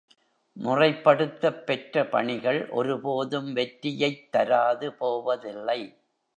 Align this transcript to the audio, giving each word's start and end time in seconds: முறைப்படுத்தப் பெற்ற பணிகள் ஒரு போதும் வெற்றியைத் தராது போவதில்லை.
முறைப்படுத்தப் 0.57 1.65
பெற்ற 1.65 2.05
பணிகள் 2.07 2.69
ஒரு 2.69 3.01
போதும் 3.01 3.53
வெற்றியைத் 3.53 4.31
தராது 4.31 4.93
போவதில்லை. 4.93 5.81